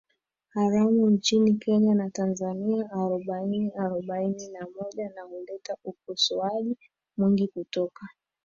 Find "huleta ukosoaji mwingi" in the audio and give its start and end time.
5.21-7.47